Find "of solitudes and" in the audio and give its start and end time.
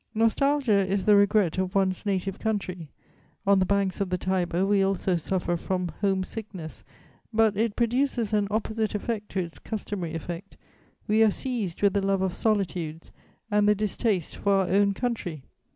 12.23-13.69